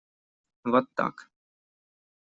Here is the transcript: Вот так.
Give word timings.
Вот 0.63 0.89
так. 0.95 1.29